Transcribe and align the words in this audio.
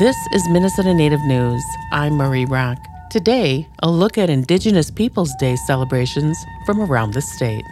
This 0.00 0.16
is 0.32 0.48
Minnesota 0.48 0.92
Native 0.92 1.22
News. 1.22 1.62
I'm 1.92 2.14
Marie 2.14 2.46
Rock. 2.46 2.78
Today, 3.10 3.68
a 3.80 3.88
look 3.88 4.18
at 4.18 4.28
Indigenous 4.28 4.90
Peoples 4.90 5.32
Day 5.38 5.54
celebrations 5.54 6.36
from 6.66 6.80
around 6.80 7.12
the 7.12 7.22
state. 7.22 7.62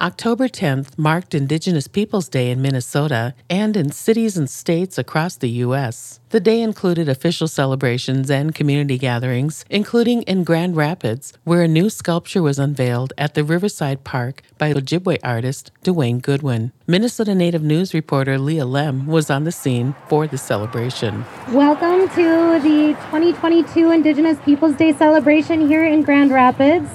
October 0.00 0.46
10th 0.46 0.96
marked 0.96 1.34
Indigenous 1.34 1.88
Peoples 1.88 2.28
Day 2.28 2.52
in 2.52 2.62
Minnesota 2.62 3.34
and 3.50 3.76
in 3.76 3.90
cities 3.90 4.36
and 4.36 4.48
states 4.48 4.96
across 4.96 5.34
the 5.34 5.48
U.S. 5.66 6.20
The 6.28 6.38
day 6.38 6.62
included 6.62 7.08
official 7.08 7.48
celebrations 7.48 8.30
and 8.30 8.54
community 8.54 8.96
gatherings, 8.96 9.64
including 9.68 10.22
in 10.22 10.44
Grand 10.44 10.76
Rapids, 10.76 11.32
where 11.42 11.62
a 11.62 11.68
new 11.68 11.90
sculpture 11.90 12.42
was 12.42 12.60
unveiled 12.60 13.12
at 13.18 13.34
the 13.34 13.42
Riverside 13.42 14.04
Park 14.04 14.42
by 14.56 14.72
Ojibwe 14.72 15.18
artist 15.24 15.72
Duane 15.82 16.20
Goodwin. 16.20 16.70
Minnesota 16.86 17.34
Native 17.34 17.64
News 17.64 17.92
reporter 17.92 18.38
Leah 18.38 18.66
Lemm 18.66 19.06
was 19.06 19.30
on 19.30 19.42
the 19.42 19.50
scene 19.50 19.96
for 20.08 20.28
the 20.28 20.38
celebration. 20.38 21.24
Welcome 21.50 22.08
to 22.10 22.60
the 22.60 22.94
2022 23.10 23.90
Indigenous 23.90 24.38
Peoples 24.44 24.76
Day 24.76 24.92
celebration 24.92 25.66
here 25.66 25.84
in 25.84 26.02
Grand 26.02 26.30
Rapids. 26.30 26.88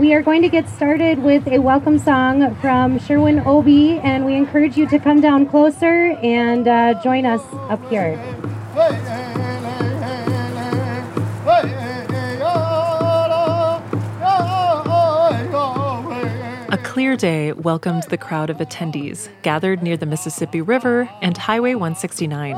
We 0.00 0.14
are 0.14 0.22
going 0.22 0.40
to 0.40 0.48
get 0.48 0.66
started 0.66 1.18
with 1.18 1.46
a 1.46 1.58
welcome 1.58 1.98
song 1.98 2.54
from 2.54 2.98
Sherwin 3.00 3.40
Obi, 3.40 3.98
and 3.98 4.24
we 4.24 4.34
encourage 4.34 4.74
you 4.74 4.88
to 4.88 4.98
come 4.98 5.20
down 5.20 5.44
closer 5.44 6.12
and 6.22 6.66
uh, 6.66 6.98
join 7.02 7.26
us 7.26 7.42
up 7.68 7.86
here. 7.90 8.14
A 16.70 16.78
clear 16.82 17.14
day 17.14 17.52
welcomed 17.52 18.04
the 18.04 18.16
crowd 18.16 18.48
of 18.48 18.56
attendees 18.56 19.28
gathered 19.42 19.82
near 19.82 19.98
the 19.98 20.06
Mississippi 20.06 20.62
River 20.62 21.10
and 21.20 21.36
Highway 21.36 21.74
169. 21.74 22.54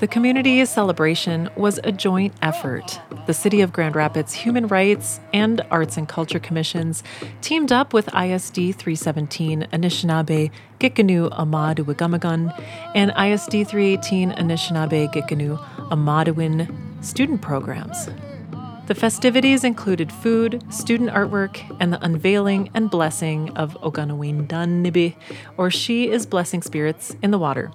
The 0.00 0.08
community 0.08 0.64
celebration 0.64 1.48
was 1.56 1.78
a 1.84 1.92
joint 1.92 2.34
effort. 2.42 3.00
The 3.26 3.32
City 3.32 3.60
of 3.60 3.72
Grand 3.72 3.94
Rapids 3.94 4.32
Human 4.32 4.66
Rights 4.66 5.20
and 5.32 5.60
Arts 5.70 5.96
and 5.96 6.08
Culture 6.08 6.40
Commissions 6.40 7.04
teamed 7.40 7.70
up 7.70 7.94
with 7.94 8.12
ISD 8.12 8.54
317 8.74 9.68
Anishinaabe 9.72 10.50
Gikanu 10.80 11.30
Amaduwagamagun 11.30 12.52
and 12.94 13.12
ISD 13.12 13.68
318 13.68 14.32
Anishinaabe 14.32 15.12
Gikanu 15.12 15.58
Amadouin 15.90 16.68
student 17.04 17.40
programs. 17.40 18.08
The 18.88 18.94
festivities 18.96 19.62
included 19.62 20.10
food, 20.10 20.62
student 20.70 21.10
artwork, 21.10 21.62
and 21.80 21.92
the 21.92 22.04
unveiling 22.04 22.68
and 22.74 22.90
blessing 22.90 23.48
of 23.56 23.74
Oganawin 23.80 24.48
Dunnibi, 24.48 25.14
or 25.56 25.70
She 25.70 26.10
is 26.10 26.26
Blessing 26.26 26.62
Spirits 26.62 27.16
in 27.22 27.30
the 27.30 27.38
Water. 27.38 27.70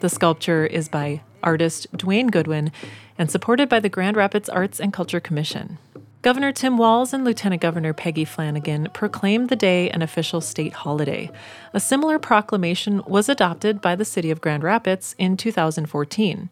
The 0.00 0.08
sculpture 0.08 0.64
is 0.64 0.88
by 0.88 1.20
artist 1.42 1.86
Duane 1.96 2.28
Goodwin 2.28 2.72
and 3.18 3.30
supported 3.30 3.68
by 3.68 3.80
the 3.80 3.88
Grand 3.88 4.16
Rapids 4.16 4.48
Arts 4.48 4.80
and 4.80 4.92
Culture 4.92 5.20
Commission. 5.20 5.78
Governor 6.22 6.52
Tim 6.52 6.76
Walz 6.76 7.14
and 7.14 7.24
Lieutenant 7.24 7.62
Governor 7.62 7.94
Peggy 7.94 8.26
Flanagan 8.26 8.88
proclaimed 8.92 9.48
the 9.48 9.56
day 9.56 9.88
an 9.88 10.02
official 10.02 10.42
state 10.42 10.74
holiday. 10.74 11.30
A 11.72 11.80
similar 11.80 12.18
proclamation 12.18 13.02
was 13.06 13.28
adopted 13.30 13.80
by 13.80 13.96
the 13.96 14.04
city 14.04 14.30
of 14.30 14.42
Grand 14.42 14.62
Rapids 14.62 15.14
in 15.16 15.38
2014. 15.38 16.50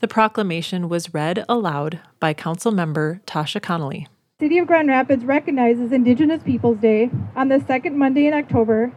The 0.00 0.08
proclamation 0.08 0.88
was 0.88 1.14
read 1.14 1.44
aloud 1.48 2.00
by 2.18 2.34
Council 2.34 2.72
Member 2.72 3.20
Tasha 3.24 3.62
Connolly. 3.62 4.08
City 4.40 4.58
of 4.58 4.66
Grand 4.66 4.88
Rapids 4.88 5.24
recognizes 5.24 5.92
Indigenous 5.92 6.42
Peoples 6.42 6.78
Day 6.78 7.08
on 7.36 7.48
the 7.48 7.60
second 7.68 7.96
Monday 7.96 8.26
in 8.26 8.34
October 8.34 8.92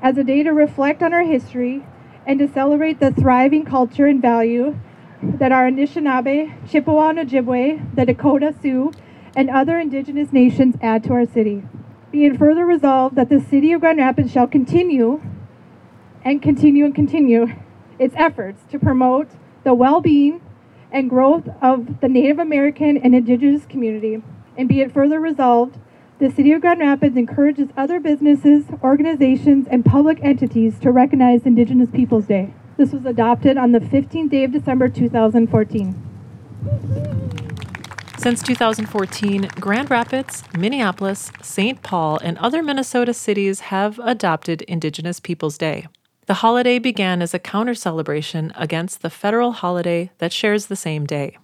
as 0.00 0.16
a 0.16 0.22
day 0.22 0.44
to 0.44 0.52
reflect 0.52 1.02
on 1.02 1.12
our 1.12 1.24
history 1.24 1.84
and 2.26 2.38
to 2.40 2.48
celebrate 2.48 2.98
the 3.00 3.12
thriving 3.12 3.64
culture 3.64 4.06
and 4.06 4.20
value 4.20 4.78
that 5.22 5.52
our 5.52 5.70
Anishinaabe, 5.70 6.68
Chippewa 6.68 7.10
and 7.10 7.18
Ojibwe, 7.20 7.94
the 7.94 8.04
Dakota 8.04 8.54
Sioux, 8.60 8.92
and 9.36 9.48
other 9.48 9.78
Indigenous 9.78 10.32
nations 10.32 10.74
add 10.82 11.04
to 11.04 11.12
our 11.12 11.26
city. 11.26 11.62
Be 12.10 12.26
it 12.26 12.36
further 12.36 12.66
resolved 12.66 13.16
that 13.16 13.28
the 13.28 13.40
City 13.40 13.72
of 13.72 13.80
Grand 13.80 13.98
Rapids 13.98 14.32
shall 14.32 14.46
continue 14.46 15.22
and 16.24 16.42
continue 16.42 16.84
and 16.84 16.94
continue 16.94 17.46
its 17.98 18.14
efforts 18.16 18.62
to 18.70 18.78
promote 18.78 19.28
the 19.64 19.74
well 19.74 20.00
being 20.00 20.40
and 20.90 21.10
growth 21.10 21.48
of 21.62 22.00
the 22.00 22.08
Native 22.08 22.38
American 22.38 22.96
and 22.96 23.14
Indigenous 23.14 23.66
community. 23.66 24.22
And 24.56 24.68
be 24.68 24.80
it 24.80 24.92
further 24.92 25.20
resolved 25.20 25.78
the 26.18 26.30
City 26.30 26.52
of 26.52 26.62
Grand 26.62 26.80
Rapids 26.80 27.14
encourages 27.14 27.68
other 27.76 28.00
businesses, 28.00 28.64
organizations, 28.82 29.66
and 29.70 29.84
public 29.84 30.18
entities 30.22 30.78
to 30.80 30.90
recognize 30.90 31.44
Indigenous 31.44 31.90
Peoples 31.90 32.24
Day. 32.24 32.54
This 32.78 32.92
was 32.92 33.04
adopted 33.04 33.58
on 33.58 33.72
the 33.72 33.80
15th 33.80 34.30
day 34.30 34.44
of 34.44 34.52
December 34.52 34.88
2014. 34.88 36.02
Since 38.16 38.42
2014, 38.42 39.48
Grand 39.60 39.90
Rapids, 39.90 40.42
Minneapolis, 40.56 41.30
St. 41.42 41.82
Paul, 41.82 42.18
and 42.22 42.38
other 42.38 42.62
Minnesota 42.62 43.12
cities 43.12 43.60
have 43.60 43.98
adopted 43.98 44.62
Indigenous 44.62 45.20
Peoples 45.20 45.58
Day. 45.58 45.86
The 46.24 46.34
holiday 46.34 46.78
began 46.78 47.20
as 47.20 47.34
a 47.34 47.38
counter 47.38 47.74
celebration 47.74 48.52
against 48.56 49.02
the 49.02 49.10
federal 49.10 49.52
holiday 49.52 50.10
that 50.18 50.32
shares 50.32 50.66
the 50.66 50.76
same 50.76 51.04
day. 51.04 51.36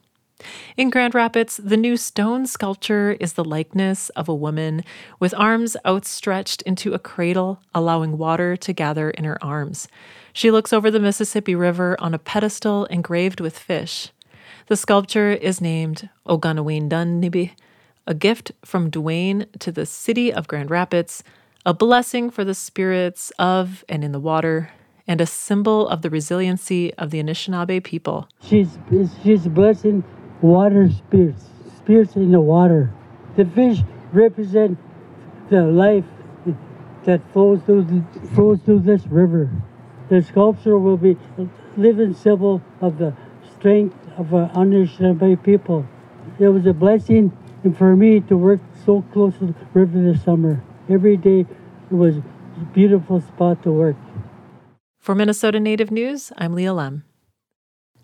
In 0.76 0.90
Grand 0.90 1.14
Rapids, 1.14 1.60
the 1.62 1.76
new 1.76 1.96
stone 1.96 2.46
sculpture 2.46 3.16
is 3.20 3.34
the 3.34 3.44
likeness 3.44 4.08
of 4.10 4.28
a 4.28 4.34
woman 4.34 4.84
with 5.20 5.34
arms 5.36 5.76
outstretched 5.86 6.62
into 6.62 6.94
a 6.94 6.98
cradle, 6.98 7.60
allowing 7.74 8.18
water 8.18 8.56
to 8.56 8.72
gather 8.72 9.10
in 9.10 9.24
her 9.24 9.42
arms. 9.44 9.88
She 10.32 10.50
looks 10.50 10.72
over 10.72 10.90
the 10.90 11.00
Mississippi 11.00 11.54
River 11.54 11.96
on 12.00 12.14
a 12.14 12.18
pedestal 12.18 12.86
engraved 12.86 13.40
with 13.40 13.58
fish. 13.58 14.10
The 14.66 14.76
sculpture 14.76 15.32
is 15.32 15.60
named 15.60 16.08
Oganawin 16.26 16.88
Dunnibi, 16.88 17.52
a 18.06 18.14
gift 18.14 18.52
from 18.64 18.90
Duane 18.90 19.46
to 19.58 19.70
the 19.70 19.86
city 19.86 20.32
of 20.32 20.48
Grand 20.48 20.70
Rapids, 20.70 21.22
a 21.64 21.74
blessing 21.74 22.30
for 22.30 22.44
the 22.44 22.54
spirits 22.54 23.32
of 23.38 23.84
and 23.88 24.02
in 24.02 24.12
the 24.12 24.20
water, 24.20 24.70
and 25.06 25.20
a 25.20 25.26
symbol 25.26 25.88
of 25.88 26.02
the 26.02 26.10
resiliency 26.10 26.94
of 26.94 27.10
the 27.10 27.22
Anishinaabe 27.22 27.82
people. 27.84 28.28
She's, 28.42 28.78
she's 29.22 29.46
a 29.46 29.50
blessing 29.50 30.02
water 30.42 30.90
spirits, 30.90 31.48
spirits 31.76 32.16
in 32.16 32.32
the 32.32 32.40
water. 32.40 32.92
The 33.36 33.44
fish 33.44 33.78
represent 34.12 34.78
the 35.48 35.62
life 35.62 36.04
that 37.04 37.20
flows 37.32 37.60
through 37.62 38.04
flows 38.34 38.60
through 38.64 38.80
this 38.80 39.06
river. 39.06 39.50
The 40.08 40.22
sculpture 40.22 40.78
will 40.78 40.96
be 40.96 41.16
a 41.38 41.48
living 41.76 42.14
symbol 42.14 42.60
of 42.80 42.98
the 42.98 43.14
strength 43.56 43.96
of 44.16 44.34
our 44.34 44.48
Anishinaabe 44.50 45.42
people. 45.42 45.86
It 46.38 46.48
was 46.48 46.66
a 46.66 46.72
blessing 46.72 47.32
for 47.76 47.96
me 47.96 48.20
to 48.20 48.36
work 48.36 48.60
so 48.84 49.02
close 49.12 49.34
to 49.38 49.46
the 49.46 49.54
river 49.72 50.02
this 50.02 50.22
summer. 50.22 50.62
Every 50.88 51.16
day 51.16 51.40
it 51.40 51.94
was 51.94 52.16
a 52.16 52.22
beautiful 52.72 53.20
spot 53.20 53.62
to 53.62 53.70
work. 53.70 53.96
For 54.98 55.14
Minnesota 55.14 55.58
Native 55.58 55.90
News, 55.90 56.32
I'm 56.36 56.52
Leah 56.54 56.72
Lemm. 56.72 57.02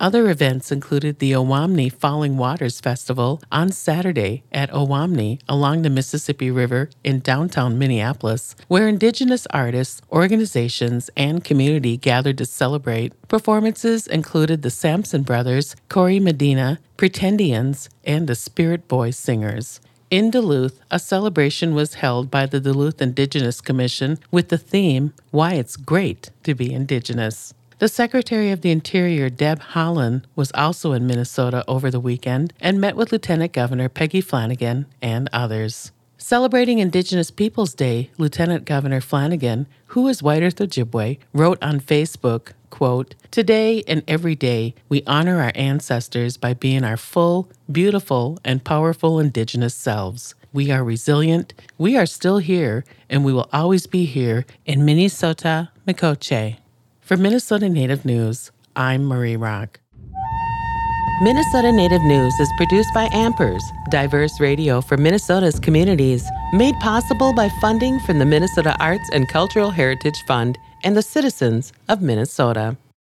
Other 0.01 0.31
events 0.31 0.71
included 0.71 1.19
the 1.19 1.33
Owamni 1.33 1.93
Falling 1.93 2.37
Waters 2.37 2.81
Festival 2.81 3.43
on 3.51 3.73
Saturday 3.73 4.45
at 4.53 4.71
Owamni 4.71 5.41
along 5.49 5.83
the 5.83 5.91
Mississippi 5.91 6.53
River 6.53 6.89
in 7.03 7.19
downtown 7.19 7.81
Minneapolis, 7.81 8.55
where 8.69 8.87
Indigenous 8.87 9.45
artists, 9.51 10.01
organizations, 10.13 11.11
and 11.17 11.43
community 11.43 11.97
gathered 11.97 12.39
to 12.39 12.47
celebrate. 12.47 13.13
Performances 13.27 14.07
included 14.07 14.63
the 14.63 14.71
Sampson 14.71 15.23
Brothers, 15.25 15.75
Corey 15.89 16.21
Medina, 16.21 16.79
Pretendians, 16.97 17.89
and 18.05 18.29
the 18.29 18.37
Spirit 18.37 18.87
Boy 18.87 19.11
Singers. 19.11 19.81
In 20.11 20.31
Duluth, 20.31 20.81
a 20.93 21.01
celebration 21.01 21.75
was 21.75 21.95
held 21.95 22.31
by 22.31 22.47
the 22.47 22.61
Duluth 22.61 23.03
Indigenous 23.03 23.61
Commission 23.61 24.19
with 24.31 24.49
the 24.49 24.59
theme, 24.59 25.13
Why 25.33 25.55
It's 25.55 25.77
Great 25.77 26.31
to 26.45 26.55
Be 26.55 26.73
Indigenous. 26.73 27.53
The 27.79 27.87
Secretary 27.87 28.51
of 28.51 28.63
the 28.63 28.73
Interior, 28.73 29.31
Deb 29.31 29.61
Haaland, 29.61 30.25
was 30.35 30.51
also 30.53 30.91
in 30.95 31.07
Minnesota 31.07 31.65
over 31.69 31.93
the 31.93 32.01
weekend 32.01 32.53
and 32.61 32.81
met 32.81 32.97
with 32.97 33.13
Lieutenant 33.13 33.53
Governor 33.53 33.89
Peggy 33.89 34.21
Flanagan 34.21 34.87
and 35.01 35.31
others. 35.33 35.93
Celebrating 36.17 36.81
Indigenous 36.81 37.31
Peoples 37.31 37.75
Day, 37.75 38.11
Lieutenant 38.19 38.65
Governor 38.65 39.01
Flanagan, 39.01 39.69
who 39.87 40.09
is 40.09 40.25
White 40.25 40.43
Earth 40.43 40.57
Ojibwe, 40.57 41.19
wrote 41.33 41.63
on 41.63 41.79
Facebook, 41.79 42.51
quote, 42.71 43.15
Today 43.31 43.85
and 43.87 44.03
every 44.09 44.35
day, 44.35 44.75
we 44.89 45.05
honor 45.07 45.41
our 45.41 45.53
ancestors 45.55 46.37
by 46.37 46.55
being 46.55 46.83
our 46.83 46.97
full, 46.97 47.49
beautiful, 47.71 48.41
and 48.45 48.65
powerful 48.65 49.21
Indigenous 49.21 49.77
selves. 49.77 50.35
We 50.53 50.73
are 50.73 50.83
resilient, 50.83 51.55
we 51.79 51.97
are 51.97 52.07
still 52.07 52.39
here, 52.39 52.85
and 53.09 53.25
we 53.25 53.33
will 53.33 53.49
always 53.53 53.87
be 53.87 54.05
here 54.05 54.47
in 54.67 54.85
Minnesota, 54.85 55.71
Miigwech. 55.87 56.57
For 57.09 57.17
Minnesota 57.17 57.71
Native 57.71 58.05
News, 58.05 58.53
I'm 58.77 59.07
Marie 59.07 59.37
Rock. 59.37 59.81
Minnesota 61.23 61.73
Native 61.73 62.03
News 62.03 62.39
is 62.39 62.53
produced 62.59 62.93
by 62.93 63.09
Ampers, 63.09 63.63
diverse 63.89 64.39
radio 64.41 64.83
for 64.83 64.99
Minnesota's 64.99 65.59
communities, 65.59 66.23
made 66.53 66.75
possible 66.81 67.33
by 67.33 67.49
funding 67.63 67.99
from 68.01 68.19
the 68.19 68.27
Minnesota 68.27 68.77
Arts 68.79 69.09
and 69.15 69.27
Cultural 69.27 69.71
Heritage 69.71 70.23
Fund 70.27 70.59
and 70.85 70.95
the 70.95 71.01
citizens 71.01 71.73
of 71.89 72.03
Minnesota. 72.03 72.77